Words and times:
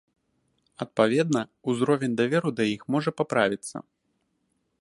Адпаведна, 0.85 1.41
узровень 1.73 2.17
даверу 2.23 2.49
да 2.61 2.67
іх 2.75 2.81
можа 2.97 3.09
паправіцца. 3.23 3.75